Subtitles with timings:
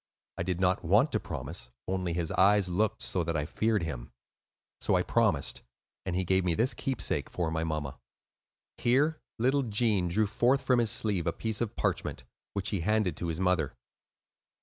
[0.39, 4.09] I did not want to promise, only his eyes looked so that I feared him;
[4.79, 5.61] so I promised;
[6.07, 7.99] and he gave me this keepsake, for my mamma."
[8.77, 13.15] Here little Gene drew forth from his sleeve a piece of parchment, which he handed
[13.17, 13.73] to his mother.